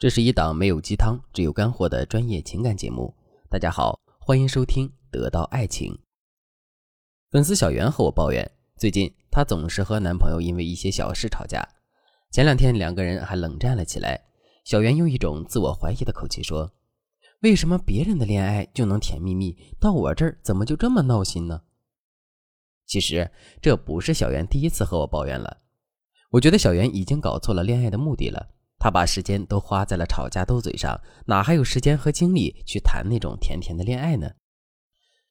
[0.00, 3.12] 这是一档没有鸡汤，只有干货的专业情感节目。
[3.50, 5.92] 大家好，欢迎收听《得到爱情》。
[7.32, 11.68] 粉丝小袁和我抱怨，最近她总是和男朋友因为一些小事吵架。
[12.30, 14.22] 前两天两个人还冷战了起来。
[14.64, 16.72] 小袁用一种自我怀疑的口气说
[17.42, 21.62] ：“为什么别人的恋爱就能甜蜜蜜，到我这儿怎么就这么闹心呢？”
[22.86, 23.28] 其实
[23.60, 25.56] 这不是小袁第一次和我抱怨了。
[26.30, 28.50] 我觉得小袁已经搞错了恋爱的目的了。
[28.78, 34.30] 他把时间都花在了吵架斗嘴上，哪还有时间和精力去谈那种甜甜的恋爱呢？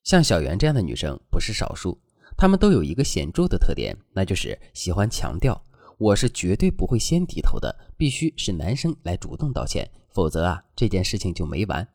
[0.03, 1.99] 像小袁这样的女生不是少数，
[2.37, 5.63] 她们都有一个显著的特点，那就是喜欢强调
[5.97, 11.87] “我是绝对不会先低头的”，必须是男生来主动道歉，否则啊这件事情就没完。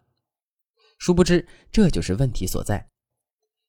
[0.99, 2.89] 殊不知这就是问题所在。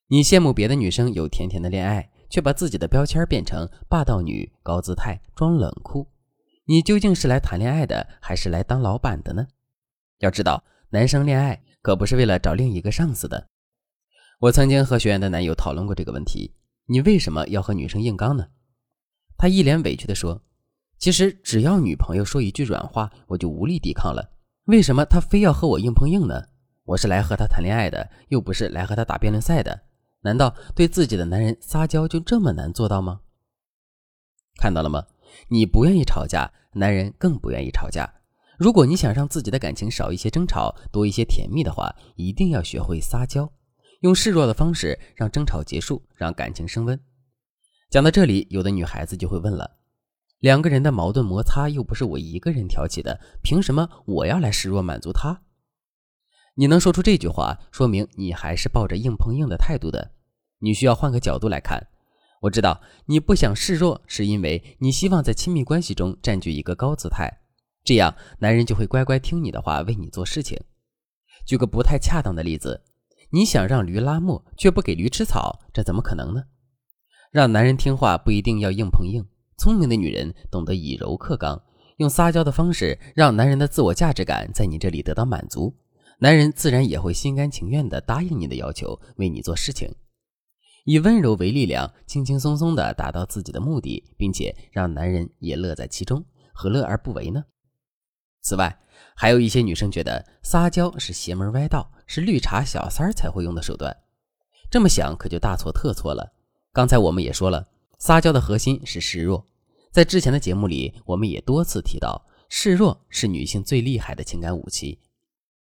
[0.08, 6.08] 你羡慕别的女生有甜甜的恋爱，却把自己的标签变成霸道女、高姿态、装冷酷。
[6.66, 9.48] 你究竟是来谈恋爱的，还是来当老板的呢？
[10.20, 13.50] 要知道，男生恋爱可不是为了找另一个上司的。
[14.40, 16.54] 我曾经和学员的男友讨论过这个问题：
[16.86, 18.48] 你为什么要和女生硬刚呢？
[19.38, 20.42] 他一脸委屈地说
[20.98, 24.32] ：“其实只要女朋友说一句软话，我就无力抵抗了。
[24.66, 26.42] 为什么他非要和我硬碰硬呢？
[26.86, 29.82] 我是来和他谈恋爱的，又不是来和他打辩论赛的。
[30.22, 33.20] 难道对自己的男人撒娇就这么难做到吗？
[34.58, 35.06] 看到了吗？”
[35.50, 38.14] 你不愿意吵架，男人更不愿意吵架。
[38.58, 43.52] 如果你想让自己的感情少一些争吵，多一些甜蜜的话，一定要学会撒娇，
[44.02, 47.00] 用示弱的方式让争吵结束，让感情升温。
[47.90, 49.78] 讲到这里，有的女孩子就会问了：
[50.40, 55.42] 两个人的矛盾摩擦又不是我一个人挑起的，凭什么我要来示弱满足他？
[56.56, 60.12] 你能说出这句话，说明你还是抱着硬碰硬的态度的。
[60.60, 61.88] 你需要换个角度来看。
[62.44, 67.40] 我知道你不想示弱，是因为你希望在亲密关系中占据一个高姿态，
[67.86, 70.60] 这样男人就会乖乖听你的话，为你做事情。
[71.46, 72.84] 举个不太恰当的例子，
[73.30, 76.44] 你想让驴拉磨，却不给驴吃草，这怎么可能呢？
[77.32, 79.26] 让男人听话不一定要硬碰硬，
[79.58, 81.62] 聪明的女人懂得以柔克刚，
[81.96, 85.74] 用撒娇的方式让男人的自我价值感在你这里得到满足，
[86.20, 89.90] 男人自然也会心甘情愿地答应你的要求，为你做事情。
[90.84, 96.24] 以温柔为力量，轻轻松松地达到自己的目的，并且让男人也乐在其中，
[96.54, 97.44] 何乐而不为呢？
[98.42, 98.78] 此外，
[99.16, 103.96] 还有一些女生觉得撒娇是邪门歪道，是绿茶小三儿才会用的手段。
[104.70, 106.34] 这么想可就大错特错了。
[106.74, 107.68] 刚才我们也说了，
[108.00, 109.48] 撒娇的核心是示弱。
[109.92, 115.00] 在之前的节目里，我们也多次提到，示弱是女性最厉害的情感武器。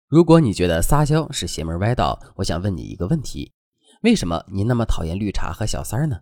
[0.07, 3.51] 如果你觉得撒娇是邪门歪道，我想问你一个问题。
[4.03, 6.19] 为什么你那么讨厌绿茶和小三儿呢？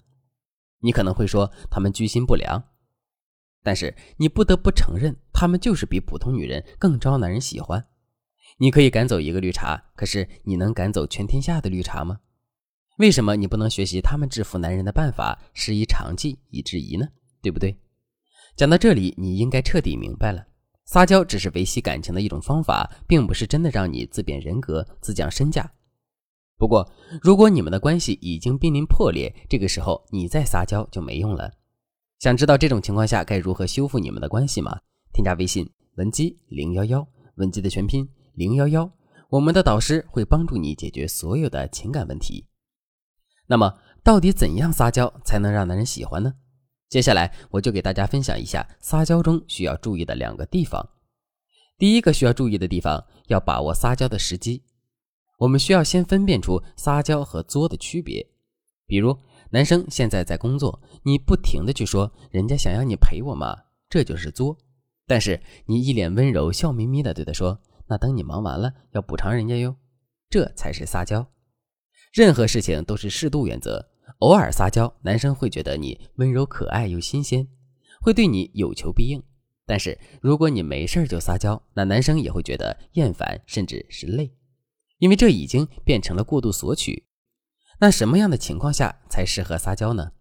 [0.82, 2.64] 你可能会说他们居心不良，
[3.64, 7.88] 但是你不得不承认，他们就是比普通女人更招男人喜欢。
[8.60, 12.20] 你可以赶走一个绿茶，可是你能赶走全天下的绿茶吗？
[13.00, 17.08] 为什么你不能学习他们制服男人的办法，师夷长技以制夷呢？
[17.42, 17.76] 对不对？
[18.56, 20.46] 讲到这里，你应该彻底明白了，
[20.86, 25.72] 撒娇只是维系感情的一种方法，并不是真的让你自贬人格、自降身价。
[26.62, 26.88] 不过，
[27.24, 31.52] 如果你们的关系已经濒临破裂，这个时候你再撒娇就没用了。
[32.20, 34.80] 想知道这种情况下该如何修复你们的关系吗？
[35.12, 37.08] 添加微信文姬零幺幺，
[37.38, 38.88] 文姬的全拼零幺幺，
[39.28, 42.46] 我们的导师会帮助你解决所有的情感问题。
[43.48, 46.32] 那么，到底怎样撒娇才能让男人喜欢呢？
[46.90, 50.88] 接下来我就给大家分享一下撒娇中需要注意的两个地方。
[51.80, 54.62] 第一个需要注意的地方，要把握撒娇的时机。
[55.42, 58.28] 我们需要先分辨出撒娇和作的区别。
[58.86, 59.18] 比如，
[59.50, 63.58] 男生现在在工作，你不停的去说人家想要你陪我嘛，
[63.90, 64.56] 这就是作；
[65.08, 69.76] 但是你一脸温柔、笑眯眯的对他说，那等你忙完了要补偿人家哟，
[70.30, 71.26] 这才是撒娇。
[72.14, 77.48] 任何事情都是适度原则，偶尔撒娇，男生会觉得你温柔可爱又新鲜，
[78.00, 79.20] 会对你有求必应；
[79.66, 84.32] 但是如果你没事就撒娇，那男生也会觉得厌烦，甚至是累。
[85.02, 87.08] 因为这已经变成了过度索取，
[87.80, 90.12] 那什么样的情况下才适合撒娇呢？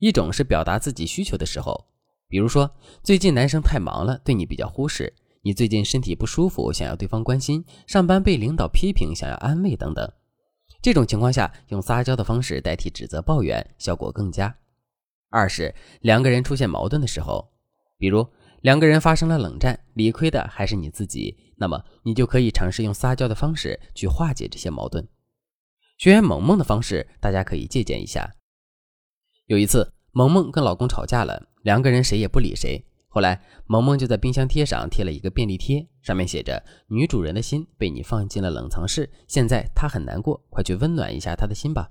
[0.00, 1.86] 一种是表达自己需求的时候，
[2.26, 2.74] 比如说
[3.04, 5.12] 最近男生太忙了，对你比较忽视；
[5.42, 10.12] 你最近身体不舒服，想要对方关心；上班被领导批评，想要安慰等等。
[10.82, 14.58] 这种情况下，用撒娇的方式代替指责抱怨，效果更佳。
[15.30, 17.52] 二是两个人出现矛盾的时候，
[17.96, 18.26] 比如。
[18.64, 25.06] 两个人发生了冷战，理亏的还是你自己，那么你就可以尝试用撒娇的方式去化解这些矛盾。
[25.98, 28.36] 学员萌萌的方式，大家可以借鉴一下。
[29.44, 32.82] 有一次，萌萌跟老公吵架了，两个人谁也不理谁。
[33.08, 41.90] 后来，萌萌就在冰箱贴上贴了一个便利贴，上面写着：“女主人的心被你放进了冷藏室，现在她很难过，快去温暖一下她的心吧。”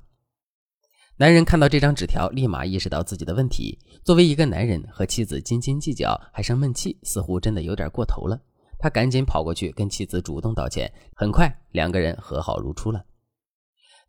[1.18, 3.77] 男人看到这张纸条，立马意识到自己的问题。
[4.04, 8.39] 作为一个男人，和妻子斤斤计较还生闷气，似乎真的有点过头了。
[8.80, 13.06] 他赶紧跑过去跟妻子主动道歉，很快两个人和好如初了。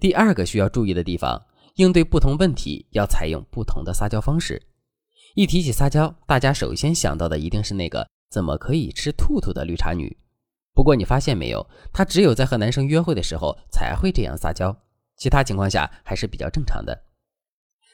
[0.00, 1.40] 第二个需要注意的地方，
[1.74, 4.60] 应对不同问题要采用不同的撒娇方式。
[5.34, 10.16] 一提起撒娇，大家首先想到的一定是那个怎么可以吃兔兔的绿茶女。
[10.72, 14.74] 不过你发现没有，她只有在和男生约会的时候才会这样撒娇，
[15.16, 17.04] 其他情况下还是比较正常的。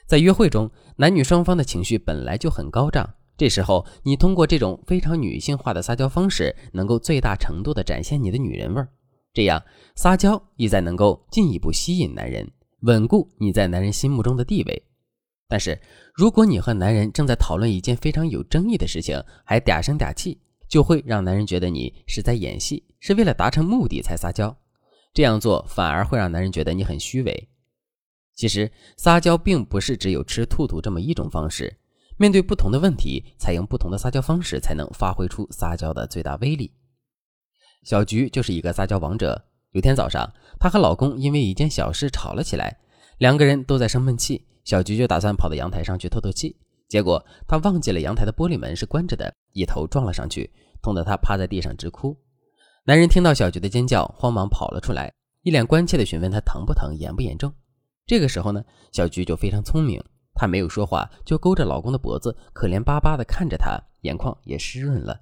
[0.07, 8.89] 在约会中，男女双方的情绪本来就很高涨，这时候你通过这种非常女性化的撒娇方式，能够最大程度的展现你的女人味儿。
[9.33, 9.63] 这样
[9.95, 12.51] 撒娇意在能够进一步吸引男人，
[12.81, 14.83] 稳固你在男人心目中的地位。
[15.47, 15.79] 但是，
[16.13, 24.53] 如果你和男人正在讨论一件非常有争议的事情，还嗲声嗲气，就会让男人觉得你是在演戏，是为了达成目的才撒娇。
[25.13, 27.49] 这样做反而会让男人觉得你很虚伪。
[28.35, 31.77] 其实，撒娇并不是只有吃兔兔这么一种方式。
[32.17, 36.71] 面对不同的问题，采用不同的撒娇方式，才能发挥出撒娇的最大威力。
[37.83, 39.43] 小菊就是一个撒娇王者。
[39.71, 42.77] 有天早上，她和老公因为一件小事吵了起来，
[43.17, 44.45] 两个人都在生闷气。
[44.63, 46.55] 小菊就打算跑到阳台上去透透气，
[46.87, 52.15] 结果她忘记了阳台的玻璃门是关着的，一头撞了上去，痛得她趴在地上直哭。
[52.85, 55.13] 男人听到小菊的尖叫，慌忙跑了出来，
[55.43, 57.53] 一脸关切地询问她疼不疼、严不严重。
[58.07, 65.21] 这个时候呢，小菊就非常聪明，她没有说话，就勾着老公的脖子，可怜巴巴地看着他，眼眶也湿润了。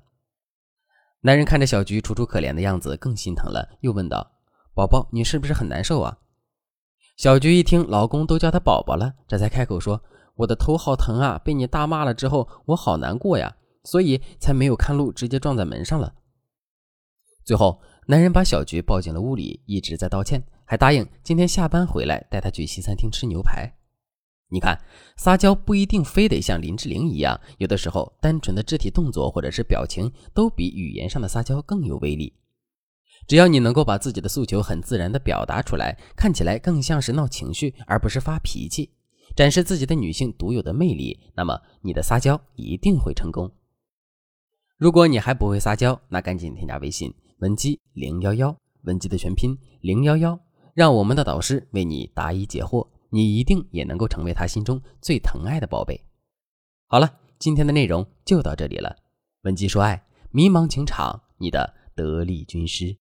[1.20, 4.26] 男人看着小菊楚楚可怜的样子，更心疼了，又问道
[4.74, 6.18] ：“宝宝，你是不是很难受啊？”
[7.18, 10.02] 小菊一听老公都叫她宝宝了，这才开口说
[10.36, 11.38] ：“我的头好疼啊！
[11.44, 16.14] 被你大骂了之后，我好难过呀，所以才没有看路，直接撞在门上了。”
[17.50, 23.68] 最后，男人把小菊抱进了屋里，一直在道歉，还答应今天下班回来带她去西餐厅吃牛排。
[24.50, 24.80] 你看，
[25.18, 32.32] 撒娇不一定非得像林志玲一样，有的时候单纯的肢体动作或者是表情，都比语言上的撒娇更有威力。
[33.28, 38.92] 只要你能够把自己的诉求很自然地表达出来，看起来更像是闹情绪，而不是发脾气，
[39.36, 43.52] 展示自己的女性独有的魅力，那么你的撒娇一定会成功。
[44.78, 50.38] 如果你还不会撒娇，那赶紧添加微信文姬零幺幺，文姬的全拼零幺幺，
[50.74, 56.04] 让我们的导师为你答疑解惑，你一定也能够成为他心中最疼爱的宝贝。
[56.88, 58.94] 好了，今天的内容就到这里了。
[59.44, 62.98] 文姬说爱，迷茫情场，你的得力军师。